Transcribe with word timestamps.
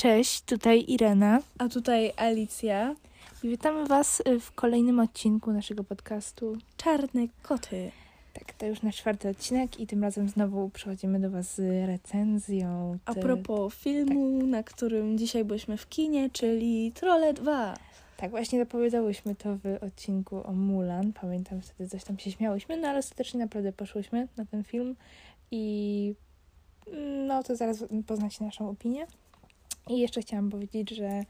Cześć, 0.00 0.42
tutaj 0.42 0.84
Irena 0.88 1.40
A 1.58 1.68
tutaj 1.68 2.12
Alicja. 2.16 2.94
i 3.42 3.48
witamy 3.48 3.86
Was 3.86 4.22
y, 4.28 4.40
w 4.40 4.52
kolejnym 4.52 5.00
odcinku 5.00 5.52
naszego 5.52 5.84
podcastu. 5.84 6.56
Czarne 6.76 7.26
koty. 7.42 7.90
Tak, 8.32 8.52
to 8.52 8.66
już 8.66 8.82
nasz 8.82 8.96
czwarty 8.96 9.28
odcinek 9.28 9.80
i 9.80 9.86
tym 9.86 10.02
razem 10.02 10.28
znowu 10.28 10.70
przychodzimy 10.70 11.20
do 11.20 11.30
Was 11.30 11.54
z 11.54 11.86
recenzją. 11.86 12.98
A 13.04 13.14
propos 13.14 13.74
filmu, 13.74 14.46
na 14.46 14.62
którym 14.62 15.18
dzisiaj 15.18 15.44
byliśmy 15.44 15.76
w 15.76 15.88
kinie, 15.88 16.30
czyli 16.30 16.92
Trolle 16.92 17.34
2. 17.34 17.74
Tak, 18.16 18.30
właśnie 18.30 18.58
zapowiadałyśmy 18.58 19.34
to 19.34 19.56
w 19.56 19.82
odcinku 19.82 20.42
o 20.44 20.52
Mulan. 20.52 21.12
Pamiętam, 21.12 21.60
wtedy 21.60 21.90
coś 21.90 22.04
tam 22.04 22.18
się 22.18 22.32
śmiałyśmy, 22.32 22.76
no 22.76 22.88
ale 22.88 22.98
ostatecznie 22.98 23.40
naprawdę 23.40 23.72
poszłyśmy 23.72 24.28
na 24.36 24.44
ten 24.44 24.64
film 24.64 24.96
i 25.50 26.14
mm, 26.86 27.26
no 27.26 27.42
to 27.42 27.56
zaraz 27.56 27.84
poznacie 28.06 28.44
naszą 28.44 28.68
opinię. 28.68 29.06
I 29.88 29.98
jeszcze 29.98 30.20
chciałam 30.20 30.50
powiedzieć, 30.50 30.90
że, 30.90 31.22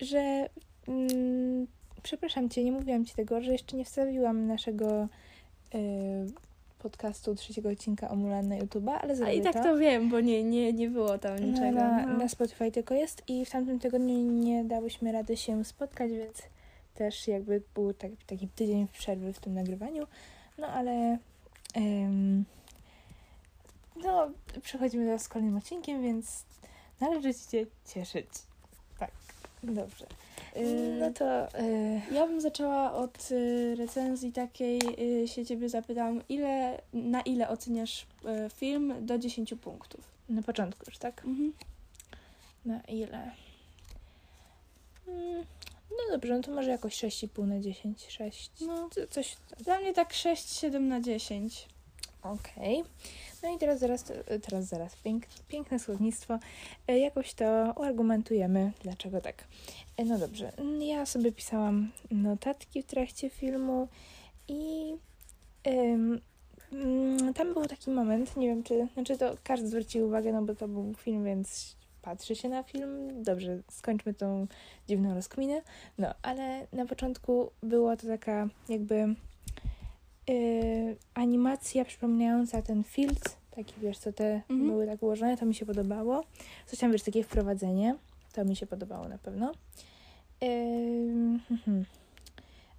że 0.00 0.48
mm, 0.88 1.66
przepraszam 2.02 2.48
Cię, 2.50 2.64
nie 2.64 2.72
mówiłam 2.72 3.04
Ci 3.04 3.14
tego, 3.14 3.40
że 3.40 3.52
jeszcze 3.52 3.76
nie 3.76 3.84
wstawiłam 3.84 4.46
naszego 4.46 5.08
y, 5.74 5.78
podcastu 6.78 7.34
trzeciego 7.34 7.68
odcinka 7.68 8.10
o 8.10 8.16
Mulan 8.16 8.48
na 8.48 8.58
YouTube'a, 8.58 8.98
ale 9.02 9.12
A 9.12 9.16
zrobię 9.16 9.34
i 9.34 9.40
tak 9.42 9.54
to 9.62 9.76
wiem, 9.76 10.10
bo 10.10 10.20
nie, 10.20 10.44
nie, 10.44 10.72
nie 10.72 10.88
było 10.88 11.18
tam 11.18 11.38
niczego. 11.38 11.72
na, 11.78 12.06
No. 12.06 12.18
na 12.18 12.28
Spotify 12.28 12.70
tylko 12.72 12.94
jest 12.94 13.22
i 13.28 13.44
w 13.44 13.50
tamtym 13.50 13.78
tygodniu 13.78 14.18
nie 14.32 14.64
dałyśmy 14.64 15.12
rady 15.12 15.36
się 15.36 15.64
spotkać, 15.64 16.10
więc 16.12 16.42
też 16.94 17.28
jakby 17.28 17.62
był 17.74 17.92
tak, 17.94 18.10
taki 18.26 18.48
tydzień 18.48 18.88
przerwy 18.88 19.32
w 19.32 19.38
tym 19.38 19.54
nagrywaniu. 19.54 20.06
No 20.58 20.66
ale 20.66 21.18
em, 21.74 22.44
no 24.04 24.30
przechodzimy 24.62 25.04
teraz 25.04 25.22
z 25.22 25.28
kolejnym 25.28 25.56
odcinkiem, 25.56 26.02
więc 26.02 26.44
należy 27.00 27.34
się 27.34 27.66
cieszyć. 27.94 28.26
Tak, 28.98 29.10
dobrze. 29.62 30.06
Y, 30.56 30.96
No 31.00 31.10
to 31.12 31.58
y, 31.58 32.00
Ja 32.12 32.26
bym 32.26 32.40
zaczęła 32.40 32.92
od 32.92 33.30
y, 33.30 33.74
recenzji 33.78 34.32
takiej, 34.32 34.80
y, 35.22 35.28
się 35.28 35.46
ciebie 35.46 35.68
zapytam, 35.68 36.22
ile, 36.28 36.80
na 36.92 37.20
ile 37.22 37.48
oceniasz 37.48 38.06
film 38.54 39.06
do 39.06 39.18
10 39.18 39.54
punktów? 39.54 40.18
na 40.28 40.42
początku 40.42 40.84
już, 40.86 40.98
tak? 40.98 41.24
Mhm. 41.24 41.52
Na 42.64 42.80
ile? 42.80 43.30
Mm, 45.08 45.44
No 45.90 45.96
dobrze, 46.12 46.34
no 46.36 46.42
to 46.42 46.50
może 46.50 46.70
jakoś 46.70 46.94
6,5 46.96 47.46
na 47.46 47.60
10, 47.60 48.06
6, 48.08 48.50
No, 48.60 48.88
co- 48.90 49.06
coś, 49.06 49.36
dla 49.64 49.80
mnie 49.80 49.92
tak 49.94 50.12
6-7 50.12 50.80
na 50.80 51.00
10. 51.00 51.68
Okej. 52.22 52.84
No 53.42 53.54
i 53.54 53.58
teraz 53.58 53.78
zaraz, 53.78 54.04
teraz 54.42 54.64
zaraz, 54.64 54.96
pięk, 54.96 55.24
piękne 55.48 55.78
słownictwo. 55.78 56.38
E, 56.88 56.98
Jakoś 56.98 57.34
to 57.34 57.44
uargumentujemy, 57.76 58.72
dlaczego 58.82 59.20
tak. 59.20 59.44
E, 59.96 60.04
No 60.04 60.18
dobrze, 60.18 60.52
mm, 60.56 60.82
ja 60.82 61.06
sobie 61.06 61.32
pisałam 61.32 61.90
notatki 62.10 62.82
w 62.82 62.86
trakcie 62.86 63.30
filmu 63.30 63.88
i 64.48 64.94
em, 65.64 66.20
mm, 66.72 67.34
tam 67.34 67.54
był 67.54 67.66
taki 67.66 67.90
moment, 67.90 68.36
nie 68.36 68.48
wiem 68.48 68.62
czy, 68.62 68.88
znaczy 68.94 69.18
to 69.18 69.34
każdy 69.44 69.68
zwrócił 69.68 70.06
uwagę, 70.06 70.32
no 70.32 70.42
bo 70.42 70.54
to 70.54 70.68
był 70.68 70.94
film, 70.94 71.24
więc 71.24 71.76
patrzy 72.02 72.36
się 72.36 72.48
na 72.48 72.62
film. 72.62 73.22
Dobrze, 73.22 73.62
skończmy 73.70 74.14
tą 74.14 74.46
dziwną 74.88 75.14
rozkminę. 75.14 75.62
No, 75.98 76.14
ale 76.22 76.66
na 76.72 76.86
początku 76.86 77.50
była 77.62 77.96
to 77.96 78.06
taka 78.06 78.48
jakby 78.68 79.14
yy, 80.28 80.96
animacja 81.14 81.84
przypominająca 81.84 82.62
ten 82.62 82.84
filtr, 82.84 83.30
taki 83.50 83.74
wiesz, 83.80 83.98
co 83.98 84.12
te 84.12 84.34
Mhm. 84.34 84.66
były 84.70 84.86
tak 84.86 85.02
ułożone, 85.02 85.36
to 85.36 85.46
mi 85.46 85.54
się 85.54 85.66
podobało. 85.66 86.24
Coś 86.66 86.78
tam, 86.78 86.92
wiesz, 86.92 87.02
takie 87.02 87.24
wprowadzenie, 87.24 87.96
to 88.32 88.44
mi 88.44 88.56
się 88.56 88.66
podobało 88.66 89.08
na 89.08 89.18
pewno. 89.18 89.52
Yy, 90.40 90.48
mhm. 91.50 91.84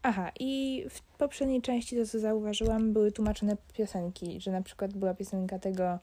Aha, 0.03 0.31
i 0.39 0.85
w 0.89 1.01
poprzedniej 1.01 1.61
części 1.61 1.95
to, 1.95 2.05
co 2.05 2.19
zauważyłam, 2.19 2.93
były 2.93 3.11
tłumaczone 3.11 3.57
piosenki, 3.73 4.41
że 4.41 4.51
na 4.51 4.61
przykład 4.61 4.93
była 4.93 5.13
piosenka 5.13 5.59
tego 5.59 5.99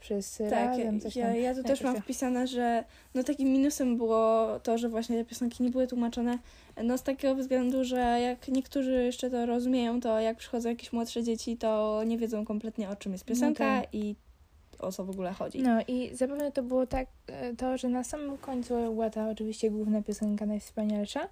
Wszyscy 0.00 0.50
Tak, 0.50 0.68
razem, 0.68 1.00
coś 1.00 1.16
ja, 1.16 1.26
tam. 1.26 1.36
ja 1.36 1.54
tu 1.54 1.62
też 1.62 1.80
mam 1.80 2.02
wpisane, 2.02 2.46
że 2.46 2.84
no 3.14 3.22
takim 3.22 3.48
minusem 3.48 3.96
było 3.96 4.46
to, 4.62 4.78
że 4.78 4.88
właśnie 4.88 5.18
te 5.18 5.24
piosenki 5.24 5.62
nie 5.62 5.70
były 5.70 5.86
tłumaczone, 5.86 6.38
no 6.84 6.98
z 6.98 7.02
takiego 7.02 7.34
względu, 7.34 7.84
że 7.84 7.96
jak 8.20 8.48
niektórzy 8.48 9.04
jeszcze 9.04 9.30
to 9.30 9.46
rozumieją, 9.46 10.00
to 10.00 10.20
jak 10.20 10.36
przychodzą 10.36 10.68
jakieś 10.68 10.92
młodsze 10.92 11.22
dzieci, 11.22 11.56
to 11.56 12.02
nie 12.06 12.18
wiedzą 12.18 12.44
kompletnie 12.44 12.90
o 12.90 12.96
czym 12.96 13.12
jest 13.12 13.24
piosenka 13.24 13.76
No 13.76 13.82
tak. 13.82 13.94
i 13.94 14.14
o 14.78 14.92
co 14.92 15.04
w 15.04 15.10
ogóle 15.10 15.32
chodzi. 15.32 15.62
No 15.62 15.80
i 15.88 16.10
zapewne 16.12 16.52
to 16.52 16.62
było 16.62 16.86
tak, 16.86 17.06
e, 17.26 17.56
to, 17.56 17.78
że 17.78 17.88
na 17.88 18.04
samym 18.04 18.38
końcu 18.38 18.74
była 18.74 19.10
ta 19.10 19.28
oczywiście 19.28 19.70
główna 19.70 20.02
piosenka 20.02 20.46
najwspanialsza, 20.46 21.28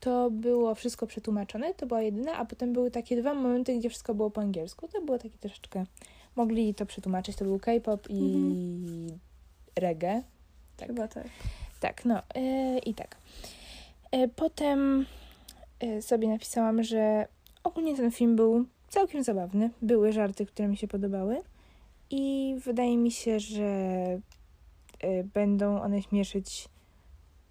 to 0.00 0.30
było 0.30 0.74
wszystko 0.74 1.06
przetłumaczone, 1.06 1.74
to 1.74 1.86
była 1.86 2.02
jedyna, 2.02 2.32
a 2.32 2.44
potem 2.44 2.72
były 2.72 2.90
takie 2.90 3.20
dwa 3.20 3.34
momenty, 3.34 3.78
gdzie 3.78 3.88
wszystko 3.88 4.14
było 4.14 4.30
po 4.30 4.40
angielsku. 4.40 4.88
To 4.88 5.02
było 5.02 5.18
takie 5.18 5.38
troszeczkę, 5.40 5.84
mogli 6.36 6.74
to 6.74 6.86
przetłumaczyć, 6.86 7.36
to 7.36 7.44
był 7.44 7.58
K-pop 7.58 8.06
i 8.10 8.34
reggae. 9.76 10.22
tak. 10.76 10.88
Chyba 10.88 11.08
tak. 11.08 11.26
Tak, 11.80 12.04
no 12.04 12.22
e, 12.34 12.78
i 12.78 12.94
tak. 12.94 13.16
E, 14.10 14.28
potem 14.28 15.06
e, 15.80 16.02
sobie 16.02 16.28
napisałam, 16.28 16.82
że 16.82 17.28
ogólnie 17.64 17.96
ten 17.96 18.10
film 18.10 18.36
był 18.36 18.66
całkiem 18.88 19.24
zabawny. 19.24 19.70
Były 19.82 20.12
żarty, 20.12 20.46
które 20.46 20.68
mi 20.68 20.76
się 20.76 20.88
podobały 20.88 21.42
i 22.10 22.56
wydaje 22.64 22.96
mi 22.96 23.10
się, 23.10 23.40
że 23.40 23.70
będą 25.34 25.82
one 25.82 26.02
śmieszyć 26.02 26.68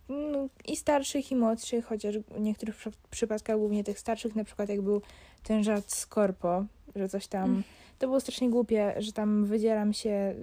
no, 0.10 0.48
i 0.66 0.76
starszych, 0.76 1.32
i 1.32 1.36
młodszych, 1.36 1.86
chociaż 1.86 2.18
w 2.18 2.40
niektórych 2.40 2.76
przy- 2.76 2.92
przypadkach 3.10 3.58
głównie 3.58 3.84
tych 3.84 4.00
starszych, 4.00 4.36
na 4.36 4.44
przykład 4.44 4.70
jak 4.70 4.82
był 4.82 5.02
ten 5.44 5.64
żart 5.64 5.92
z 5.92 6.06
korpo, 6.06 6.66
że 6.96 7.10
coś 7.10 7.28
tam... 7.28 7.64
Mm. 8.00 8.02
To 8.02 8.08
było 8.08 8.20
strasznie 8.20 8.50
głupie, 8.50 8.94
że 8.98 9.12
tam 9.12 9.46
wydzieram 9.46 9.94
się, 9.94 10.36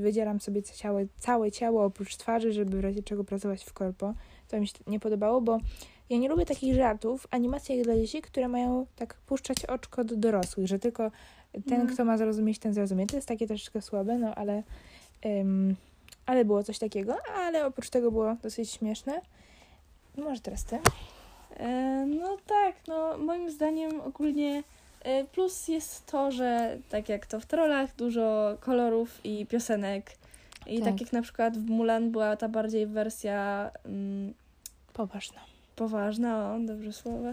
wydzieram 0.00 0.40
sobie 0.40 0.62
ciało, 0.62 0.98
całe 1.18 1.52
ciało 1.52 1.84
oprócz 1.84 2.16
twarzy, 2.16 2.52
żeby 2.52 2.76
w 2.76 2.80
razie 2.80 3.02
czego 3.02 3.24
pracować 3.24 3.64
w 3.64 3.72
korpo. 3.72 4.14
To 4.48 4.60
mi 4.60 4.66
się 4.68 4.78
nie 4.86 5.00
podobało, 5.00 5.40
bo 5.40 5.58
ja 6.10 6.18
nie 6.18 6.28
lubię 6.28 6.46
takich 6.46 6.74
żartów, 6.74 7.26
animacjach 7.30 7.84
dla 7.84 7.96
dzieci, 7.96 8.22
które 8.22 8.48
mają 8.48 8.86
tak 8.96 9.14
puszczać 9.14 9.64
oczko 9.66 10.04
do 10.04 10.16
dorosłych, 10.16 10.66
że 10.66 10.78
tylko 10.78 11.10
ten, 11.52 11.80
Mhm. 11.80 11.94
kto 11.94 12.04
ma 12.04 12.16
zrozumieć, 12.18 12.58
ten 12.58 12.74
zrozumie. 12.74 13.06
To 13.06 13.16
jest 13.16 13.28
takie 13.28 13.46
troszeczkę 13.46 13.82
słabe, 13.82 14.18
no 14.18 14.34
ale, 14.34 14.62
ym, 15.26 15.76
ale 16.26 16.44
było 16.44 16.62
coś 16.62 16.78
takiego, 16.78 17.16
ale 17.36 17.66
oprócz 17.66 17.90
tego 17.90 18.10
było 18.10 18.34
dosyć 18.42 18.70
śmieszne. 18.70 19.20
Może 20.16 20.40
teraz 20.40 20.64
ty? 20.64 20.78
E, 21.56 22.06
no 22.20 22.36
tak, 22.46 22.74
no 22.88 23.18
moim 23.18 23.50
zdaniem 23.50 24.00
ogólnie 24.00 24.62
plus 25.32 25.68
jest 25.68 26.06
to, 26.06 26.30
że 26.32 26.78
tak 26.90 27.08
jak 27.08 27.26
to 27.26 27.40
w 27.40 27.46
Trollach, 27.46 27.96
dużo 27.96 28.56
kolorów 28.60 29.20
i 29.24 29.46
piosenek. 29.46 30.10
I 30.66 30.78
tak, 30.80 30.88
Tak. 30.92 31.00
jak 31.00 31.12
na 31.12 31.22
przykład 31.22 31.58
w 31.58 31.70
Mulan 31.70 32.10
była 32.10 32.36
ta 32.36 32.48
bardziej 32.48 32.86
wersja 32.86 33.70
mm, 33.86 34.34
Poważna. 34.92 35.40
poważna, 35.76 36.54
o, 36.54 36.58
dobre 36.60 36.92
słowo, 36.92 37.28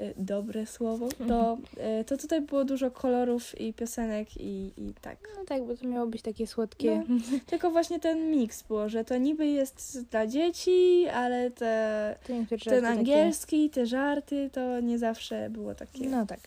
y, 0.00 0.14
dobre 0.16 0.66
słowo, 0.66 1.04
Mhm. 1.20 1.28
to, 1.28 1.58
y, 2.00 2.04
to 2.04 2.16
tutaj 2.16 2.40
było 2.40 2.64
dużo 2.64 2.90
kolorów 2.90 3.60
i 3.60 3.74
piosenek 3.74 4.36
i, 4.36 4.72
i 4.76 4.94
tak. 5.00 5.16
No 5.38 5.44
tak, 5.44 5.64
bo 5.66 5.76
to 5.76 5.86
miało 5.86 6.06
być 6.06 6.22
takie 6.22 6.46
słodkie. 6.46 7.02
No, 7.08 7.16
tylko 7.46 7.70
właśnie 7.70 8.00
ten 8.00 8.30
miks 8.30 8.62
było, 8.62 8.88
że 8.88 9.04
to 9.04 9.16
niby 9.18 9.46
jest 9.46 10.04
dla 10.10 10.26
dzieci, 10.26 11.06
ale 11.14 11.50
te, 11.50 12.16
ten 12.26 12.46
żarty 12.50 12.64
takie- 12.70 12.88
angielski, 12.88 13.70
te 13.70 13.86
żarty, 13.86 14.50
to 14.52 14.80
nie 14.80 14.98
zawsze 14.98 15.50
było 15.50 15.74
takie. 15.74 16.08
No 16.08 16.26
tak. 16.26 16.40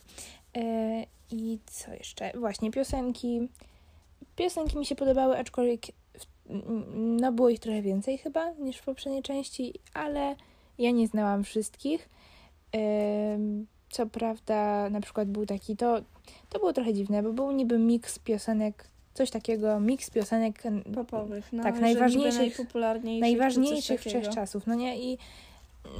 E, 0.57 1.06
I 1.31 1.59
co 1.66 1.94
jeszcze? 1.94 2.31
Właśnie, 2.35 2.72
piosenki. 2.72 3.50
Piosenki 4.35 4.78
mi 4.78 4.85
się 4.85 4.95
podobały, 4.95 5.38
aczkolwiek 5.38 5.81
no 6.95 7.31
było 7.31 7.50
ich 7.50 7.59
trochę 7.59 7.81
więcej 7.81 8.17
chyba 8.17 8.51
niż 8.51 8.78
w 8.78 8.84
poprzedniej 8.85 9.23
części, 9.23 9.73
ale 9.93 10.35
ja 10.78 10.91
nie 10.91 11.08
znałam 11.08 11.43
wszystkich. 11.43 12.09
Co 13.90 14.05
prawda, 14.05 14.90
na 14.90 15.02
przykład 15.02 15.29
był 15.29 15.46
taki, 15.46 15.78
to, 15.78 16.02
to 16.49 16.59
było 16.59 16.73
trochę 16.73 16.93
dziwne, 16.93 17.23
bo 17.23 17.34
był 17.34 17.52
niby 17.52 17.79
miks 17.79 18.20
piosenek, 18.20 18.87
coś 19.14 19.31
takiego, 19.31 19.79
miks 19.79 20.09
piosenek 20.09 20.64
Popowych, 20.96 21.53
no, 21.53 21.64
Tak, 21.64 21.75
najważniejszych- 21.79 22.37
najpopularniejszych, 22.37 23.22
najważniejszych 23.22 24.02
wszechczasów, 24.02 24.67
no 24.67 24.75
nie? 24.75 24.99
I 24.99 25.17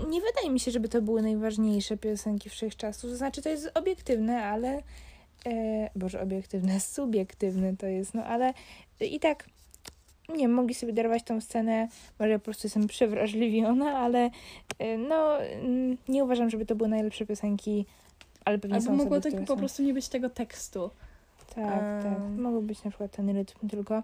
nie 0.10 0.22
wydaje 0.22 0.50
mi 0.50 0.60
się, 0.60 0.72
żeby 0.72 0.90
to 0.90 1.02
były 1.02 1.22
najważniejsze 1.22 1.98
piosenki 1.98 2.50
wszechczasów. 2.50 3.12
To 3.12 3.18
znaczy, 3.18 3.42
to 3.42 3.50
jest 3.50 3.72
obiektywne, 3.74 4.46
ale. 4.46 4.84
E, 5.46 5.90
Boże, 5.96 6.22
obiektywne, 6.22 6.80
subiektywne 6.96 7.78
to 7.78 7.88
jest, 7.88 8.14
no 8.14 8.24
ale 8.24 8.54
i 9.02 9.20
tak. 9.20 9.50
Nie 10.36 10.48
mogli 10.48 10.74
sobie 10.76 10.94
darować 10.94 11.24
tą 11.24 11.42
scenę, 11.42 11.88
może 12.20 12.32
ja 12.32 12.40
po 12.40 12.46
prostu 12.46 12.68
jestem 12.68 12.88
przewrażliwiona, 12.88 13.98
ale 13.98 14.30
e, 14.80 14.98
no 14.98 15.38
nie 16.08 16.24
uważam, 16.24 16.50
żeby 16.50 16.66
to 16.66 16.76
były 16.76 16.90
najlepsze 16.90 17.26
piosenki, 17.26 17.86
ale 18.46 18.58
pewnie 18.60 18.76
Albo 18.76 18.88
są 18.88 18.96
mogło 18.96 19.18
osoby, 19.18 19.36
tak 19.38 19.46
po 19.46 19.58
prostu 19.58 19.84
nie 19.84 19.94
być 19.94 20.08
tego 20.08 20.30
tekstu. 20.30 20.90
Tak, 21.56 22.04
tak. 22.04 22.06
Em. 22.06 22.42
Mogło 22.42 22.62
być 22.62 22.84
na 22.84 22.92
przykład 22.92 23.12
ten 23.12 23.30
rytm 23.30 23.68
tylko. 23.68 24.04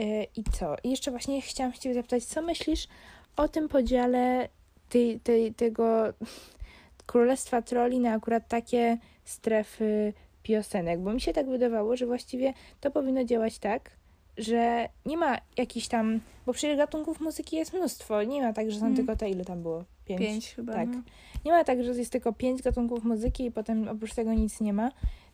E, 0.00 0.24
I 0.24 0.44
co? 0.52 0.76
I 0.84 0.90
jeszcze 0.90 1.10
właśnie 1.10 1.42
chciałam 1.42 1.72
się 1.72 1.78
ciebie 1.78 1.94
zapytać, 1.94 2.24
co 2.24 2.42
myślisz 2.42 2.88
o 3.36 3.48
tym 3.48 3.68
podziale 3.68 4.48
tej, 4.88 5.20
tej, 5.20 5.54
tego 5.54 6.12
królestwa 7.06 7.62
troli 7.62 8.00
na 8.00 8.12
akurat 8.12 8.48
takie 8.48 8.98
strefy 9.24 10.12
piosenek? 10.42 11.00
Bo 11.00 11.12
mi 11.12 11.20
się 11.20 11.32
tak 11.32 11.48
wydawało, 11.48 11.96
że 11.96 12.06
właściwie 12.06 12.54
to 12.80 12.90
powinno 12.90 13.24
działać 13.24 13.58
tak, 13.58 13.90
że 14.38 14.88
nie 15.06 15.16
ma 15.16 15.38
jakichś 15.56 15.88
tam, 15.88 16.20
bo 16.46 16.52
przecież 16.52 16.76
gatunków 16.76 17.20
muzyki 17.20 17.56
jest 17.56 17.72
mnóstwo. 17.72 18.22
Nie 18.22 18.42
ma 18.42 18.52
tak, 18.52 18.70
że 18.70 18.78
są 18.78 18.84
Mm. 18.84 18.96
tylko 18.96 19.16
te, 19.16 19.30
ile 19.30 19.44
tam 19.44 19.62
było? 19.62 19.84
Pięć. 20.04 20.20
Pięć 20.20 20.54
chyba. 20.54 20.72
Tak. 20.72 20.88
No. 20.88 21.02
Nie 21.44 21.52
ma 21.52 21.64
tak, 21.64 21.84
że 21.84 21.90
jest 21.90 22.12
tylko 22.12 22.32
pięć 22.32 22.62
gatunków 22.62 23.04
muzyki 23.04 23.44
i 23.44 23.50
potem 23.50 23.88
oprócz 23.88 24.14
tego 24.14 24.34
nic 24.34 24.60
nie 24.60 24.72
ma. 24.72 24.90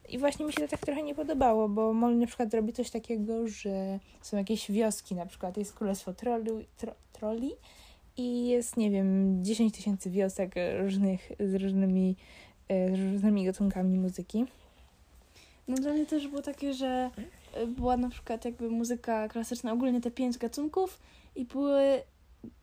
I 0.08 0.18
właśnie 0.18 0.46
mi 0.46 0.52
się 0.52 0.60
to 0.60 0.68
tak 0.68 0.80
trochę 0.80 1.02
nie 1.02 1.14
podobało, 1.14 1.68
bo 1.68 1.92
mogli 1.92 2.16
na 2.16 2.26
przykład 2.26 2.50
zrobić 2.50 2.76
coś 2.76 2.90
takiego, 2.90 3.48
że 3.48 3.98
są 4.22 4.36
jakieś 4.36 4.70
wioski, 4.70 5.14
na 5.14 5.26
przykład 5.26 5.56
jest 5.56 5.72
królestwo 5.74 6.12
trolli, 6.12 6.50
tro, 6.76 6.92
troli 7.12 7.52
i 8.16 8.46
jest, 8.46 8.76
nie 8.76 8.90
wiem, 8.90 9.38
10 9.44 9.74
tysięcy 9.74 10.10
wiosek 10.10 10.54
różnych, 10.80 11.32
z 11.40 11.54
różnymi, 11.54 12.16
e, 12.68 12.96
z 12.96 13.12
różnymi 13.12 13.44
gatunkami 13.44 13.98
muzyki. 13.98 14.44
No 15.68 15.76
dla 15.76 15.92
mnie 15.92 16.06
też 16.06 16.28
było 16.28 16.42
takie, 16.42 16.74
że 16.74 17.10
y, 17.62 17.66
była 17.66 17.96
na 17.96 18.08
przykład 18.08 18.44
jakby 18.44 18.70
muzyka 18.70 19.28
klasyczna, 19.28 19.72
ogólnie 19.72 20.00
te 20.00 20.10
pięć 20.10 20.38
gatunków 20.38 21.00
i 21.36 21.44
były 21.44 22.02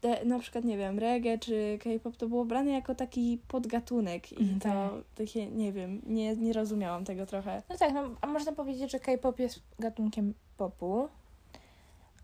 te, 0.01 0.25
na 0.25 0.39
przykład, 0.39 0.65
nie 0.65 0.77
wiem, 0.77 0.99
reggae 0.99 1.37
czy 1.37 1.79
K-pop 1.83 2.17
to 2.17 2.27
było 2.27 2.45
brane 2.45 2.71
jako 2.71 2.95
taki 2.95 3.39
podgatunek 3.47 4.31
i 4.31 4.35
to 4.35 4.59
tak. 4.59 4.91
takie, 5.15 5.47
nie 5.47 5.71
wiem, 5.71 6.01
nie, 6.07 6.35
nie 6.35 6.53
rozumiałam 6.53 7.05
tego 7.05 7.25
trochę. 7.25 7.61
No 7.69 7.77
tak, 7.77 7.93
no, 7.93 8.03
a 8.21 8.27
można 8.27 8.51
powiedzieć, 8.51 8.91
że 8.91 8.99
K-pop 8.99 9.39
jest 9.39 9.59
gatunkiem 9.79 10.33
popu, 10.57 11.07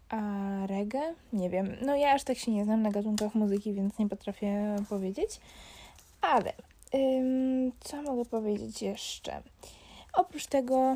a 0.09 0.19
reggae? 0.67 1.13
Nie 1.33 1.49
wiem. 1.49 1.75
No 1.81 1.95
ja 1.95 2.13
aż 2.13 2.23
tak 2.23 2.37
się 2.37 2.51
nie 2.51 2.65
znam 2.65 2.81
na 2.81 2.91
gatunkach 2.91 3.35
muzyki, 3.35 3.73
więc 3.73 3.99
nie 3.99 4.09
potrafię 4.09 4.75
powiedzieć. 4.89 5.39
Ale 6.21 6.53
ym, 6.95 7.71
co 7.79 8.01
mogę 8.01 8.25
powiedzieć 8.25 8.81
jeszcze? 8.81 9.41
Oprócz 10.13 10.45
tego, 10.45 10.95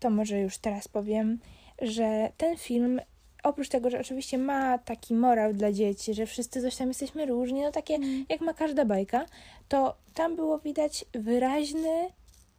to 0.00 0.10
może 0.10 0.40
już 0.40 0.58
teraz 0.58 0.88
powiem, 0.88 1.38
że 1.82 2.32
ten 2.36 2.56
film, 2.56 3.00
oprócz 3.42 3.68
tego, 3.68 3.90
że 3.90 4.00
oczywiście 4.00 4.38
ma 4.38 4.78
taki 4.78 5.14
morał 5.14 5.52
dla 5.52 5.72
dzieci, 5.72 6.14
że 6.14 6.26
wszyscy 6.26 6.62
coś 6.62 6.76
tam 6.76 6.88
jesteśmy 6.88 7.26
różni, 7.26 7.62
no 7.62 7.72
takie 7.72 7.98
jak 8.28 8.40
ma 8.40 8.54
każda 8.54 8.84
bajka, 8.84 9.26
to 9.68 9.96
tam 10.14 10.36
było 10.36 10.58
widać 10.58 11.04
wyraźny, 11.12 12.10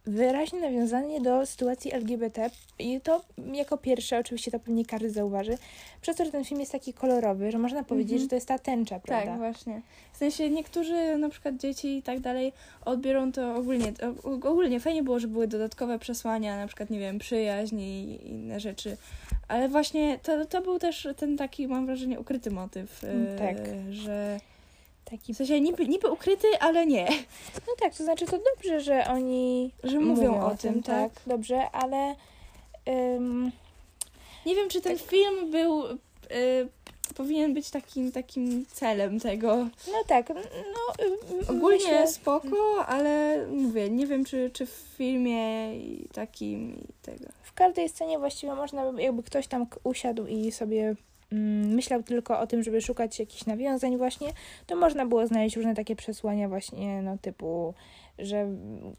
wyraźne 0.06 0.60
nawiązanie 0.60 1.20
do 1.20 1.46
sytuacji 1.46 1.92
LGBT 1.92 2.50
i 2.78 3.00
to 3.00 3.22
jako 3.52 3.76
pierwsze, 3.78 4.18
oczywiście 4.18 4.50
to 4.50 4.58
pewnie 4.58 4.84
każdy 4.84 5.10
zauważy, 5.10 5.58
przez 6.00 6.16
to, 6.16 6.24
że 6.24 6.30
ten 6.30 6.44
film 6.44 6.60
jest 6.60 6.72
taki 6.72 6.92
kolorowy, 6.92 7.50
że 7.52 7.58
można 7.58 7.84
powiedzieć, 7.84 8.12
Mhm. 8.12 8.22
że 8.22 8.28
to 8.28 8.34
jest 8.34 8.48
ta 8.48 8.58
tęcza, 8.58 9.00
prawda? 9.00 9.30
Tak, 9.30 9.38
właśnie. 9.38 9.82
W 10.12 10.16
sensie 10.16 10.50
niektórzy 10.50 11.16
na 11.16 11.28
przykład 11.28 11.56
dzieci 11.56 11.96
i 11.98 12.02
tak 12.02 12.20
dalej 12.20 12.52
odbiorą 12.84 13.32
to 13.32 13.56
ogólnie. 13.56 13.92
Ogólnie 14.24 14.80
fajnie 14.80 15.02
było, 15.02 15.18
że 15.20 15.28
były 15.28 15.48
dodatkowe 15.48 15.98
przesłania, 15.98 16.56
na 16.56 16.66
przykład, 16.66 16.90
nie 16.90 16.98
wiem, 16.98 17.18
przyjaźń 17.18 17.80
i 17.80 18.18
inne 18.30 18.60
rzeczy. 18.60 18.96
Ale 19.48 19.68
właśnie 19.68 20.18
to, 20.22 20.46
to 20.46 20.62
był 20.62 20.78
też 20.78 21.08
ten 21.16 21.36
taki, 21.36 21.68
mam 21.68 21.86
wrażenie, 21.86 22.20
ukryty 22.20 22.50
motyw. 22.50 23.04
E, 23.04 23.38
tak. 23.38 23.56
Że 23.90 24.38
Taki, 25.12 25.34
w 25.34 25.36
sensie 25.36 25.60
niby, 25.60 25.86
niby 25.88 26.10
ukryty, 26.10 26.46
ale 26.60 26.86
nie. 26.86 27.06
no 27.66 27.72
tak, 27.80 27.94
to 27.94 28.04
znaczy 28.04 28.26
to 28.26 28.38
dobrze, 28.54 28.80
że 28.80 29.04
oni 29.06 29.70
Że 29.84 30.00
mówią 30.00 30.40
o 30.40 30.56
tym, 30.56 30.82
tak. 30.82 31.12
dobrze, 31.26 31.70
ale 31.70 32.14
ym, 32.88 33.52
Nie 34.46 34.54
wiem, 34.54 34.68
czy 34.68 34.80
ten 34.80 34.98
Tak. 34.98 35.06
film 35.06 35.50
był. 35.50 35.84
e, 35.86 35.96
powinien 37.16 37.54
być 37.54 37.70
takim, 37.70 38.12
takim 38.12 38.66
celem 38.66 39.20
tego. 39.20 39.56
no 39.92 40.04
tak, 40.06 40.28
no 40.28 41.04
ym, 41.06 41.40
Ogólnie 41.56 41.78
myślę, 41.78 42.08
spoko, 42.08 42.86
ale 42.86 43.46
mówię, 43.50 43.90
nie 43.90 44.06
wiem, 44.06 44.24
czy, 44.24 44.50
czy 44.52 44.66
w 44.66 44.70
filmie 44.96 45.74
i 45.78 46.08
takim 46.12 46.74
i 46.78 46.92
tego. 47.02 47.24
w 47.42 47.52
każdej 47.52 47.88
scenie 47.88 48.18
właściwie 48.18 48.54
można, 48.54 48.92
by- 48.92 49.02
jakby 49.02 49.22
ktoś 49.22 49.46
tam 49.46 49.66
usiadł 49.84 50.26
i 50.26 50.52
sobie 50.52 50.94
myślał 51.32 52.02
tylko 52.02 52.38
o 52.40 52.46
tym, 52.46 52.62
żeby 52.62 52.80
szukać 52.80 53.18
jakichś 53.18 53.46
nawiązań 53.46 53.96
właśnie, 53.96 54.28
to 54.66 54.76
można 54.76 55.06
było 55.06 55.26
znaleźć 55.26 55.56
różne 55.56 55.74
takie 55.74 55.96
przesłania 55.96 56.48
właśnie, 56.48 57.02
no 57.02 57.18
typu, 57.18 57.74
że 58.18 58.40
mm, 58.40 58.92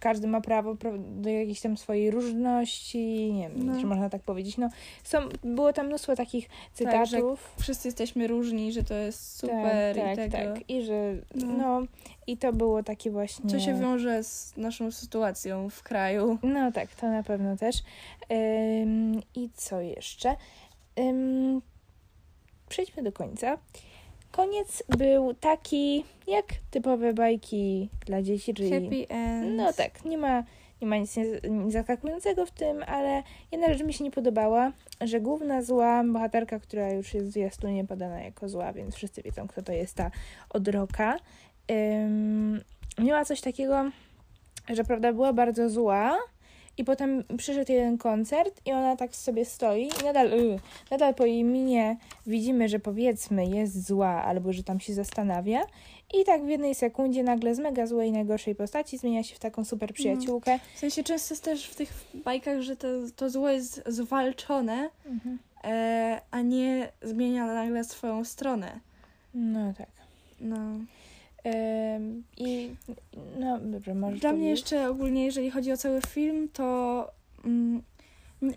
każdy 0.00 0.26
ma 0.28 0.40
prawo 0.40 0.74
pra- 0.74 1.20
do 1.20 1.28
jakiejś 1.30 1.60
tam 1.60 1.76
swojej 1.76 2.10
różności, 2.10 3.32
nie 3.32 3.48
wiem, 3.48 3.66
No. 3.66 3.80
czy 3.80 3.86
można 3.86 4.10
tak 4.10 4.22
powiedzieć, 4.22 4.56
no 4.58 4.68
są, 5.04 5.18
było 5.44 5.72
tam 5.72 5.86
mnóstwo 5.86 6.16
takich 6.16 6.48
Tak, 6.48 6.56
cytatów. 6.72 7.54
Wszyscy 7.60 7.88
jesteśmy 7.88 8.26
różni, 8.26 8.72
że 8.72 8.84
to 8.84 8.94
jest 8.94 9.38
super 9.38 9.96
tak, 9.96 10.12
i 10.12 10.16
tak, 10.16 10.30
tego. 10.30 10.54
tak. 10.54 10.70
I 10.70 10.82
że, 10.82 11.14
No. 11.34 11.46
no. 11.46 11.82
i 12.26 12.36
to 12.36 12.52
było 12.52 12.82
takie 12.82 13.10
właśnie... 13.10 13.50
Co 13.50 13.60
się 13.60 13.74
wiąże 13.80 14.24
z 14.24 14.56
naszą 14.56 14.90
sytuacją 14.90 15.70
w 15.70 15.82
kraju. 15.82 16.38
No 16.42 16.72
tak, 16.72 16.94
to 16.94 17.08
na 17.08 17.22
pewno 17.22 17.56
też. 17.56 17.76
Ym, 18.32 19.20
I 19.34 19.48
co 19.54 19.80
jeszcze? 19.80 20.36
Ym, 20.98 21.62
przejdźmy 22.68 23.02
do 23.02 23.12
końca. 23.12 23.58
Koniec 24.32 24.82
był 24.98 25.34
taki, 25.34 26.04
jak 26.26 26.44
typowe 26.70 27.14
bajki 27.14 27.88
dla 28.06 28.22
dzieci, 28.22 28.54
czyli... 28.54 28.70
Happy 28.70 29.14
end. 29.14 29.56
No 29.56 29.72
tak, 29.72 30.04
nie 30.04 30.18
ma, 30.18 30.44
nie 30.82 30.86
ma 30.86 30.96
nic, 30.96 31.14
zaskakującego 31.68 32.46
w 32.46 32.50
tym, 32.50 32.82
ale 32.86 33.22
jedna 33.52 33.68
rzecz 33.72 33.82
mi 33.82 33.92
się 33.92 34.04
nie 34.04 34.10
podobała, 34.10 34.72
że 35.00 35.20
główna 35.20 35.62
zła 35.62 36.04
bohaterka, 36.04 36.58
która 36.60 36.92
już 36.92 37.14
jest 37.14 37.26
w 37.26 37.30
zwiastunie 37.30 37.84
podana 37.84 38.20
jako 38.20 38.48
zła, 38.48 38.72
więc 38.72 38.94
wszyscy 38.94 39.22
wiedzą, 39.22 39.48
kto 39.48 39.62
to 39.62 39.72
jest 39.72 39.94
ta 39.94 40.10
odroka, 40.50 41.18
ym, 41.70 42.60
miała 42.98 43.24
coś 43.24 43.40
takiego, 43.40 43.90
że 44.68 44.84
prawda, 44.84 45.12
była 45.12 45.32
bardzo 45.32 45.70
zła 45.70 46.18
i 46.78 46.84
potem 46.84 47.24
przyszedł 47.36 47.72
jeden 47.72 47.98
koncert 47.98 48.60
i 48.66 48.72
ona 48.72 48.96
tak 48.96 49.16
sobie 49.16 49.44
stoi 49.44 49.88
i 50.00 50.04
nadal, 50.04 50.32
y, 50.32 50.58
nadal 50.90 51.14
po 51.14 51.26
jej 51.26 51.44
minie 51.44 51.96
widzimy, 52.26 52.68
że 52.68 52.78
powiedzmy 52.78 53.46
jest 53.46 53.86
zła 53.86 54.24
albo 54.24 54.52
że 54.52 54.62
tam 54.62 54.80
się 54.80 54.94
zastanawia 54.94 55.66
i 56.14 56.24
tak 56.24 56.44
w 56.44 56.48
jednej 56.48 56.74
sekundzie 56.74 57.22
nagle 57.22 57.54
z 57.54 57.58
mega 57.58 57.86
złej, 57.86 58.12
najgorszej 58.12 58.54
postaci 58.54 58.98
zmienia 58.98 59.22
się 59.22 59.34
w 59.34 59.38
taką 59.38 59.64
super 59.64 59.92
przyjaciółkę. 59.92 60.58
W 60.74 60.78
sensie 60.78 61.04
często 61.04 61.34
jest 61.34 61.44
też 61.44 61.66
w 61.66 61.74
tych 61.74 61.92
bajkach, 62.14 62.60
że 62.60 62.76
to, 62.76 62.88
to 63.16 63.30
zło 63.30 63.50
jest 63.50 63.82
zwalczone, 63.86 64.90
e, 65.64 66.20
a 66.30 66.40
nie 66.40 66.88
zmienia 67.02 67.46
nagle 67.46 67.84
swoją 67.84 68.24
stronę. 68.24 68.80
No 69.34 69.74
tak. 69.78 69.88
No. 70.40 70.56
I 72.36 72.70
no 73.38 73.58
dobrze, 73.58 73.94
możesz 73.94 74.20
Dla 74.20 74.32
mnie 74.32 74.50
jeszcze 74.50 74.88
ogólnie, 74.90 75.24
jeżeli 75.24 75.50
chodzi 75.50 75.72
o 75.72 75.76
cały 75.76 76.00
film, 76.00 76.48
to 76.52 77.10
mm, 77.44 77.82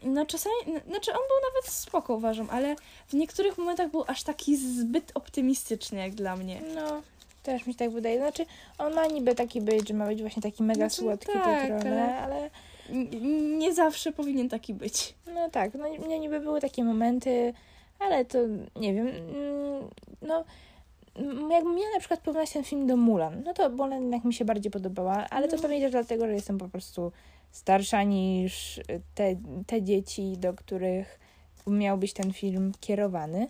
no 0.04 0.26
czasami, 0.26 0.56
znaczy 0.66 1.12
on 1.12 1.18
był 1.18 1.50
nawet 1.54 1.72
spoko 1.74 2.16
uważam, 2.16 2.48
ale 2.52 2.76
w 3.08 3.14
niektórych 3.14 3.58
momentach 3.58 3.92
był 3.92 4.04
aż 4.08 4.24
taki 4.24 4.58
zbyt 4.58 5.12
optymistyczny 5.14 6.00
jak 6.00 6.12
dla 6.16 6.36
mnie. 6.36 6.62
No, 6.76 7.02
też 7.44 7.66
mi 7.66 7.74
się 7.74 7.80
tak 7.80 7.92
wydaje. 7.92 8.18
Znaczy, 8.18 8.46
on 8.78 8.94
ma 8.94 9.06
niby 9.06 9.36
taki 9.36 9.62
być, 9.62 9.88
że 9.88 9.94
ma 9.94 10.06
być 10.06 10.22
właśnie 10.22 10.42
taki 10.42 10.64
mega 10.64 10.90
Znaczy, 10.90 10.96
słodki, 10.96 11.34
tak, 11.34 11.44
teatralny, 11.44 12.02
ale- 12.04 12.20
ale 12.20 12.50
nie 13.58 13.74
zawsze 13.74 14.12
powinien 14.12 14.50
taki 14.50 14.74
być. 14.74 15.14
no 15.34 15.50
tak, 15.50 15.74
no 15.74 15.86
no 16.00 16.18
niby 16.18 16.40
były 16.40 16.62
takie 16.62 16.84
momenty, 16.84 17.54
ale 18.00 18.26
to 18.26 18.38
nie 18.76 18.94
wiem, 18.94 19.08
mm, 19.08 19.90
no 20.22 20.44
jakbym 21.52 21.76
miała 21.76 21.94
na 21.94 22.00
przykład 22.00 22.20
porównać 22.20 22.52
ten 22.52 22.64
film 22.64 22.88
do 22.88 22.98
Mulan, 22.98 23.42
no 23.46 23.54
to 23.54 23.70
Mulan 23.70 24.02
jednak 24.02 24.24
mi 24.24 24.34
się 24.34 24.46
bardziej 24.46 24.72
podobała, 24.72 25.26
ale 25.30 25.48
to 25.48 25.56
No. 25.56 25.62
pewnie 25.62 25.82
też 25.82 25.92
dlatego, 25.92 26.26
że 26.28 26.34
jestem 26.34 26.58
po 26.58 26.68
prostu 26.70 27.12
starsza 27.52 28.04
niż 28.04 28.80
te, 29.16 29.36
te 29.68 29.82
dzieci, 29.82 30.34
do 30.38 30.54
których 30.54 31.20
miał 31.68 31.98
być 31.98 32.14
ten 32.14 32.34
film 32.34 32.72
kierowany. 32.80 33.48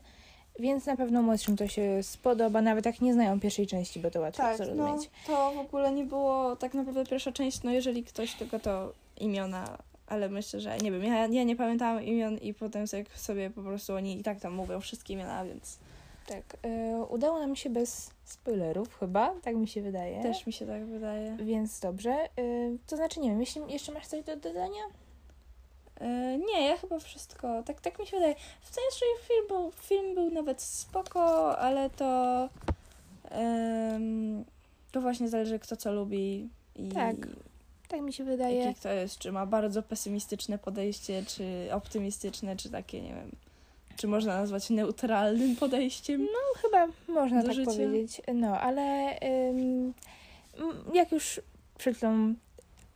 Więc 0.60 0.86
na 0.86 0.96
pewno 0.98 1.22
młodszym 1.22 1.58
to 1.58 1.68
się 1.68 2.04
spodoba, 2.04 2.62
nawet 2.62 2.86
jak 2.86 3.02
nie 3.02 3.14
znają 3.14 3.40
pierwszej 3.40 3.68
części, 3.68 4.00
bo 4.00 4.12
to 4.12 4.20
łatwo 4.22 4.44
Tak, 4.44 4.60
no 4.60 4.66
zrozumieć. 4.66 5.10
to 5.28 5.52
w 5.56 5.58
ogóle 5.60 5.92
nie 5.92 6.06
było 6.06 6.56
tak 6.56 6.74
naprawdę 6.74 7.06
pierwsza 7.06 7.32
część, 7.32 7.64
no 7.64 7.72
jeżeli 7.72 8.04
ktoś 8.04 8.34
tylko 8.34 8.60
to 8.60 8.94
imiona, 9.20 9.78
ale 10.08 10.30
myślę, 10.30 10.60
że 10.60 10.78
nie 10.78 10.92
wiem, 10.92 11.04
ja, 11.04 11.28
ja 11.28 11.44
nie 11.44 11.56
pamiętałam 11.56 12.04
imion 12.04 12.38
i 12.38 12.54
potem 12.54 12.88
sobie, 12.88 13.06
sobie 13.16 13.50
po 13.50 13.62
prostu 13.62 13.94
oni 13.94 14.20
i 14.20 14.24
tak 14.24 14.40
tam 14.40 14.54
mówią 14.54 14.80
wszystkie 14.80 15.14
imiona, 15.14 15.46
więc 15.46 15.78
Tak, 16.30 16.58
e, 16.64 16.98
udało 17.10 17.40
nam 17.40 17.56
się 17.56 17.70
bez 17.70 18.12
spoilerów 18.24 19.00
chyba, 19.00 19.36
tak 19.42 19.56
mi 19.56 19.68
się 19.68 19.82
wydaje. 19.82 20.24
też 20.24 20.46
mi 20.46 20.54
się 20.54 20.66
tak 20.68 20.86
wydaje. 20.86 21.38
Więc 21.40 21.80
dobrze. 21.80 22.12
E, 22.12 22.30
to 22.88 22.96
znaczy, 22.96 23.20
nie 23.20 23.30
wiem, 23.30 23.40
jeśli 23.40 23.62
jeszcze 23.68 23.92
masz 23.92 24.08
coś 24.08 24.24
do 24.24 24.36
dodania? 24.36 24.84
E, 26.02 26.38
nie, 26.38 26.68
ja 26.68 26.78
chyba 26.78 27.00
wszystko, 27.00 27.64
tak, 27.64 27.82
tak 27.82 28.00
mi 28.00 28.06
się 28.08 28.18
wydaje. 28.18 28.36
W 28.62 28.76
sensie 28.76 29.06
film 29.28 29.48
był, 29.48 29.72
film 29.72 30.16
był 30.16 30.30
nawet 30.30 30.62
spoko, 30.62 31.58
ale 31.58 31.90
to 31.90 32.50
to 34.92 35.02
właśnie 35.02 35.30
zależy 35.30 35.60
kto 35.60 35.76
co 35.76 35.94
lubi 35.94 36.50
i 36.76 36.90
Tak, 36.90 37.16
Tak 37.88 38.02
mi 38.02 38.14
się 38.14 38.24
wydaje. 38.24 38.56
jaki 38.58 38.80
kto 38.80 38.90
jest, 38.90 39.18
czy 39.18 39.32
ma 39.32 39.46
bardzo 39.46 39.84
pesymistyczne 39.84 40.58
podejście, 40.58 41.24
czy 41.28 41.70
optymistyczne, 41.74 42.56
czy 42.56 42.70
takie, 42.70 43.02
nie 43.02 43.14
wiem. 43.14 43.32
Czy 44.00 44.08
można 44.08 44.36
nazwać 44.42 44.70
neutralnym 44.70 45.56
podejściem. 45.56 46.22
No 46.22 46.62
chyba 46.62 46.88
można 47.08 47.44
tak 47.44 47.54
życia. 47.54 47.72
powiedzieć. 47.72 48.22
No, 48.34 48.60
ale 48.60 49.16
ym, 49.50 49.94
jak 50.94 51.12
już 51.12 51.42
przed 51.78 51.98
chwilą 51.98 52.34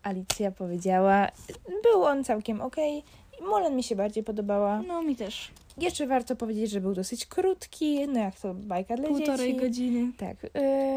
Alicja 0.04 0.52
powiedziała, 0.52 1.28
był 1.84 2.04
on 2.04 2.24
całkiem 2.24 2.62
okej. 2.62 3.04
Mulan 3.42 3.76
mi 3.76 3.84
się 3.84 3.96
bardziej 3.96 4.24
podobała. 4.24 4.82
No 4.88 5.02
mi 5.04 5.16
też. 5.16 5.52
Jeszcze 5.78 6.08
warto 6.08 6.36
powiedzieć, 6.36 6.72
że 6.72 6.82
był 6.82 6.94
dosyć 6.94 7.26
krótki, 7.26 8.08
no 8.08 8.20
jak 8.20 8.40
to 8.40 8.54
bajka 8.54 8.96
dla 8.96 9.08
Półtorej 9.08 9.54
dzieci. 9.54 9.66
godziny. 9.66 10.12
Tak. 10.18 10.38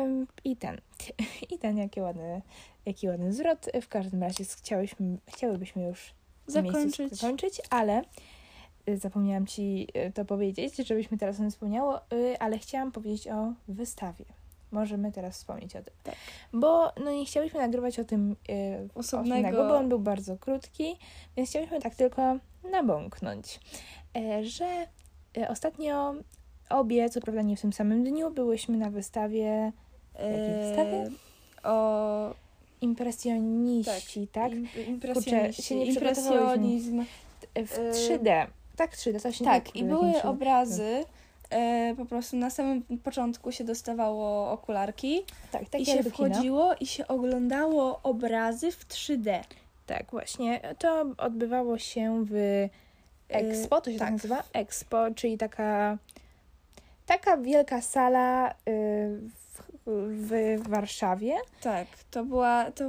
ym, 0.04 0.26
I 0.44 0.56
ten. 0.56 0.80
I 1.52 1.58
ten, 1.58 1.78
jaki 1.78 2.00
ładny, 2.00 2.42
jaki 2.86 3.08
ładny 3.08 3.32
zwrot. 3.32 3.66
W 3.82 3.88
każdym 3.88 4.22
razie 4.22 4.44
chciałyśmy, 4.44 5.16
chciałybyśmy 5.34 5.82
już 5.82 6.12
Zakończyć. 6.46 7.12
zakończyć, 7.12 7.60
ale 7.70 8.02
zapomniałam 8.94 9.46
Ci 9.46 9.88
y, 10.08 10.12
to 10.12 10.24
powiedzieć, 10.24 10.76
żebyśmy 10.76 11.18
teraz 11.18 11.36
o 11.36 11.38
tym 11.38 11.50
wspomniało, 11.50 12.00
y, 12.12 12.38
ale 12.38 12.58
chciałam 12.58 12.92
powiedzieć 12.92 13.28
o 13.28 13.52
wystawie. 13.68 14.24
Możemy 14.70 15.12
teraz 15.12 15.36
wspomnieć 15.36 15.76
o 15.76 15.82
tym. 15.82 15.94
Tak. 16.02 16.14
Bo 16.52 16.92
no 17.04 17.10
nie 17.10 17.24
chciałyśmy 17.24 17.60
nagrywać 17.60 17.98
o 17.98 18.04
tym 18.04 18.36
y, 18.48 18.88
Osobnego. 18.94 19.68
bo 19.68 19.76
on 19.76 19.88
był 19.88 19.98
bardzo 19.98 20.36
krótki, 20.36 20.96
więc 21.36 21.50
chciałyśmy 21.50 21.80
tak 21.80 21.94
tylko 21.94 22.38
nabąknąć, 22.70 23.60
e, 24.16 24.44
że 24.44 24.86
e, 25.38 25.48
ostatnio 25.48 26.14
obie, 26.70 27.10
co 27.10 27.20
prawda 27.20 27.42
nie 27.42 27.56
w 27.56 27.60
tym 27.60 27.72
samym 27.72 28.04
dniu, 28.04 28.30
byłyśmy 28.30 28.76
na 28.76 28.90
wystawie 28.90 29.72
Jakiej 30.14 30.68
wystawie? 30.68 30.96
E, 30.96 31.10
O 31.62 32.34
impresjoniści, 32.80 34.28
tak? 34.32 34.52
Kurczę, 34.52 34.82
impresjoniści. 34.90 35.62
się 35.62 35.76
nie 35.76 35.86
Impresjonizm. 35.86 37.04
W 37.54 37.78
e, 37.78 37.90
3D. 37.92 38.46
Tak, 38.76 38.96
3D, 38.96 39.22
to 39.22 39.32
się 39.32 39.44
Tak, 39.44 39.76
i 39.76 39.84
były 39.84 40.22
obrazy. 40.22 41.04
E, 41.50 41.94
po 41.96 42.06
prostu 42.06 42.36
na 42.36 42.50
samym 42.50 42.82
początku 42.82 43.52
się 43.52 43.64
dostawało 43.64 44.50
okularki 44.50 45.24
Tak, 45.52 45.62
i 45.62 45.66
takie 45.66 45.84
się 45.84 45.98
kina. 45.98 46.10
wchodziło 46.10 46.74
i 46.80 46.86
się 46.86 47.06
oglądało 47.06 48.00
obrazy 48.02 48.72
w 48.72 48.88
3D. 48.88 49.40
Tak, 49.86 50.10
właśnie. 50.10 50.60
To 50.78 51.06
odbywało 51.18 51.78
się 51.78 52.24
w 52.30 52.68
Expo, 53.28 53.80
to 53.80 53.90
się 53.92 53.98
tak, 53.98 54.06
tak. 54.08 54.12
nazywa? 54.12 54.42
Expo, 54.52 55.10
czyli 55.14 55.38
taka 55.38 55.98
taka 57.06 57.36
wielka 57.36 57.82
sala 57.82 58.50
y, 58.50 58.54
w, 59.86 60.58
w 60.62 60.68
Warszawie. 60.68 61.34
Tak, 61.60 61.86
to 62.10 62.24
była 62.24 62.70
to 62.70 62.84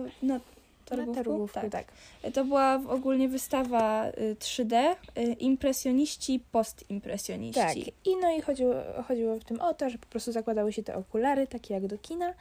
na 0.96 1.06
Na 1.06 1.14
targówku, 1.14 1.54
targówku, 1.54 1.70
tak. 1.70 1.92
tak. 2.22 2.34
To 2.34 2.46
była 2.46 2.82
ogólnie 2.88 3.30
wystawa 3.30 4.08
y, 4.08 4.36
3D, 4.40 4.96
y, 5.18 5.22
impresjoniści, 5.34 6.44
postimpresjoniści. 6.52 7.62
Tak. 7.62 7.78
I 8.06 8.16
no 8.22 8.32
i 8.32 8.42
chodziło, 8.42 8.74
chodziło 9.08 9.36
w 9.36 9.44
tym 9.44 9.62
o 9.62 9.74
to, 9.74 9.90
że 9.90 9.98
po 9.98 10.08
prostu 10.08 10.32
zakładały 10.32 10.74
się 10.74 10.84
te 10.84 10.96
okulary, 10.96 11.48
takie 11.48 11.74
jak 11.74 11.88
do 11.88 11.98
kina 11.98 12.34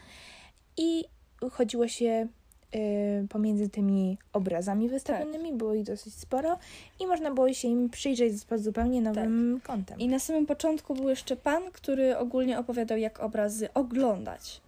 i 0.77 1.05
chodziło 1.53 1.89
się 1.89 2.29
y, 2.75 3.27
pomiędzy 3.29 3.69
tymi 3.69 4.19
obrazami 4.33 4.89
wystawionymi, 4.89 5.53
było 5.53 5.75
ich 5.75 5.83
dosyć 5.85 6.15
sporo 6.15 6.59
i 7.01 7.07
można 7.07 7.31
było 7.31 7.53
się 7.53 7.69
im 7.69 7.91
przyjrzeć 7.91 8.45
pod 8.45 8.61
zupełnie 8.61 9.01
nowym 9.03 9.61
kątem. 9.65 9.99
I 9.99 10.09
na 10.09 10.19
samym 10.19 10.47
początku 10.47 10.95
był 10.95 11.09
jeszcze 11.09 11.37
pan, 11.37 11.63
który 11.73 12.19
ogólnie 12.19 12.59
opowiadał, 12.59 12.99
jak 12.99 13.21
obrazy 13.21 13.69
oglądać. 13.75 14.61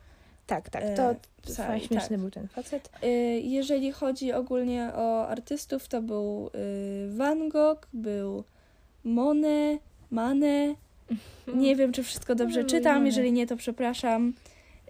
Tak, 0.49 0.71
tak, 0.71 0.83
e, 0.83 0.95
to 0.95 1.14
fajnie 1.55 1.87
śmieszny 1.87 2.09
tak. 2.09 2.21
był 2.21 2.31
ten 2.31 2.49
facet. 2.49 2.90
Y, 3.05 3.07
Jeżeli 3.45 3.93
chodzi 3.93 4.33
ogólnie 4.33 4.90
o 4.95 5.28
artystów, 5.28 5.88
to 5.88 6.02
był 6.02 6.50
y, 6.55 7.17
Van 7.17 7.49
Gogh, 7.49 7.88
był 7.93 8.45
Monet, 9.05 9.81
Manet. 10.11 10.76
Nie 11.55 11.76
wiem, 11.76 11.93
czy 11.93 12.02
wszystko 12.02 12.35
dobrze 12.35 12.64
czytam. 12.64 13.07
Jeżeli 13.07 13.33
nie, 13.33 13.47
to 13.47 13.57
przepraszam. 13.57 14.33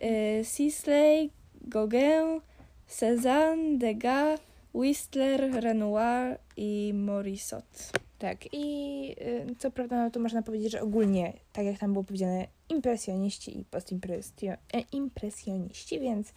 Y, 0.03 0.45
Sisley, 0.45 1.31
Gauguin, 1.61 2.41
Cézanne, 2.89 3.79
Degas, 3.79 4.41
Whistler, 4.75 5.63
Renoir 5.63 6.39
i 6.57 6.93
Morisot. 6.95 7.93
Tak, 8.19 8.55
i 8.55 9.17
y, 9.21 9.47
co 9.59 9.71
prawda 9.71 10.05
no 10.05 10.11
to 10.11 10.21
można 10.21 10.43
powiedzieć, 10.43 10.73
że 10.73 10.83
ogólnie, 10.83 11.33
tak 11.53 11.65
jak 11.65 11.79
tam 11.79 11.93
było 11.93 12.05
powiedziane, 12.05 12.47
impresjoniści 12.69 13.61
i 13.61 13.65
postimpresjoniści, 13.65 16.01
więc 16.01 16.33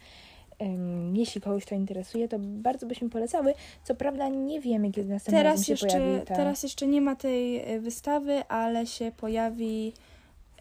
ym, 0.62 1.16
jeśli 1.16 1.40
kogoś 1.40 1.64
to 1.64 1.74
interesuje, 1.74 2.28
to 2.28 2.38
bardzo 2.38 2.86
byśmy 2.86 3.10
polecały. 3.10 3.54
Co 3.84 3.94
prawda 3.94 4.28
nie 4.28 4.60
wiemy, 4.60 4.92
kiedy 4.92 5.08
następnym 5.08 5.44
razem 5.44 5.64
Teraz 5.64 5.80
się 5.80 5.86
pojawi 5.86 6.12
jeszcze, 6.12 6.26
ta... 6.26 6.36
teraz 6.36 6.62
jeszcze 6.62 6.86
nie 6.86 7.00
ma 7.00 7.16
tej 7.16 7.74
y, 7.74 7.80
wystawy, 7.80 8.42
ale 8.48 8.86
się 8.86 9.12
pojawi 9.16 9.92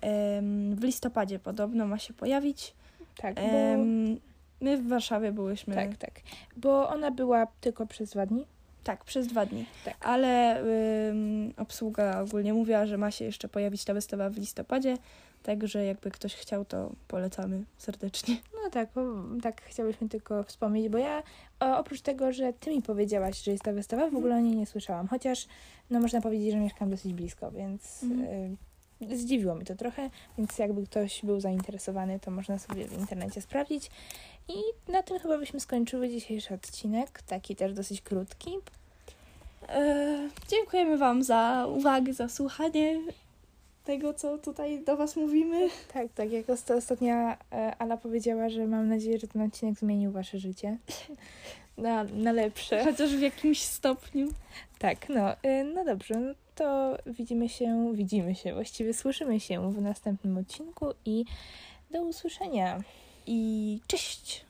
em, 0.01 0.75
w 0.75 0.83
listopadzie 0.83 1.39
podobno 1.39 1.87
ma 1.87 1.97
się 1.97 2.13
pojawić. 2.13 2.73
Tak, 3.17 3.35
bo... 3.35 3.41
Em, 3.41 4.19
my 4.61 4.77
w 4.77 4.87
Warszawie 4.87 5.31
byłyśmy 5.31 5.75
tak, 5.75 5.97
tak, 5.97 6.21
bo 6.57 6.89
ona 6.89 7.11
była 7.11 7.47
tylko 7.61 7.85
przez 7.85 8.09
dwa 8.09 8.25
dni. 8.25 8.45
Tak, 8.83 9.03
przez 9.05 9.27
dwa 9.27 9.45
dni. 9.45 9.65
Tak. 9.85 9.95
Ale 10.00 10.61
ym, 11.09 11.53
obsługa 11.57 12.21
ogólnie 12.21 12.53
mówiła, 12.53 12.85
że 12.85 12.97
ma 12.97 13.11
się 13.11 13.25
jeszcze 13.25 13.47
pojawić 13.50 13.85
ta 13.85 13.93
wystawa 13.93 14.29
w 14.29 14.38
listopadzie, 14.38 14.97
także 15.43 15.85
jakby 15.85 16.11
ktoś 16.11 16.35
chciał, 16.35 16.65
to 16.65 16.91
polecamy 17.07 17.63
serdecznie. 17.77 18.35
No 18.63 18.69
tak, 18.69 18.97
o, 18.97 19.01
tak 19.41 19.61
chciałyśmy 19.61 20.09
tylko 20.09 20.43
wspomnieć, 20.43 20.89
bo 20.89 20.97
ja 20.97 21.23
o, 21.59 21.77
oprócz 21.77 22.01
tego, 22.01 22.33
że 22.33 22.53
ty 22.53 22.69
mi 22.69 22.81
powiedziałaś, 22.81 23.43
że 23.43 23.51
jest 23.51 23.63
ta 23.63 23.73
wystawa, 23.73 24.09
w 24.09 24.15
ogóle 24.15 24.35
o 24.35 24.39
niej 24.39 24.55
nie 24.55 24.65
słyszałam. 24.65 25.07
Chociaż, 25.07 25.47
no 25.89 26.00
można 26.00 26.21
powiedzieć, 26.21 26.51
że 26.51 26.59
mieszkam 26.59 26.89
dosyć 26.89 27.13
blisko, 27.13 27.51
więc 27.51 28.03
Mhm. 28.03 28.57
y, 29.11 29.17
zdziwiło 29.17 29.55
mi 29.55 29.65
to 29.65 29.75
trochę. 29.75 30.09
Więc 30.38 30.57
jakby 30.59 30.83
ktoś 30.83 31.25
był 31.25 31.39
zainteresowany, 31.39 32.19
to 32.19 32.31
można 32.31 32.59
sobie 32.59 32.88
w 32.88 33.00
internecie 33.00 33.41
sprawdzić. 33.41 33.91
I 34.51 34.91
na 34.91 35.03
tym 35.03 35.20
chyba 35.20 35.38
byśmy 35.38 35.60
skończyły 35.60 36.10
dzisiejszy 36.10 36.53
odcinek, 36.53 37.22
taki 37.22 37.55
też 37.55 37.74
dosyć 37.74 38.01
krótki. 38.01 38.51
E, 39.70 40.29
dziękujemy 40.48 40.98
Wam 40.98 41.24
za 41.24 41.67
uwagę, 41.70 42.13
za 42.13 42.29
słuchanie 42.29 43.00
tego, 43.84 44.13
co 44.13 44.38
tutaj 44.38 44.84
do 44.84 44.98
Was 44.98 45.15
mówimy. 45.15 45.70
Tak, 45.93 46.08
tak, 46.15 46.31
jak 46.31 46.48
osta- 46.48 46.75
ostatnia 46.75 47.38
e, 47.51 47.75
Ala 47.79 47.98
powiedziała, 47.98 48.50
że 48.50 48.67
mam 48.67 48.89
nadzieję, 48.89 49.20
że 49.20 49.27
ten 49.27 49.41
odcinek 49.41 49.79
zmienił 49.79 50.12
wasze 50.12 50.39
życie 50.39 50.77
na, 51.77 52.03
na 52.03 52.31
lepsze. 52.31 52.84
Chociaż 52.84 53.15
w 53.15 53.22
jakimś 53.22 53.62
stopniu. 53.62 54.27
Tak, 54.79 55.10
no, 55.10 55.34
y, 55.34 55.63
no 55.63 55.86
dobrze, 55.86 56.15
no 56.15 56.34
to 56.55 56.98
widzimy 57.05 57.50
się, 57.50 57.91
widzimy 57.93 58.36
się, 58.36 58.53
właściwie 58.53 58.93
słyszymy 58.93 59.39
się 59.39 59.72
w 59.72 59.81
następnym 59.81 60.38
odcinku 60.38 60.86
i 61.05 61.25
do 61.91 62.01
usłyszenia. 62.01 62.81
I 63.33 63.79
cześć! 63.88 64.45